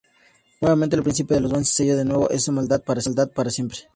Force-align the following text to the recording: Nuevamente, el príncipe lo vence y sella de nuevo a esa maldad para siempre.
Nuevamente, 0.61 0.95
el 0.95 1.03
príncipe 1.03 1.39
lo 1.39 1.47
vence 1.47 1.69
y 1.69 1.75
sella 1.75 1.95
de 1.95 2.05
nuevo 2.05 2.23
a 2.27 2.33
esa 2.33 2.51
maldad 2.51 2.81
para 2.83 3.51
siempre. 3.51 3.81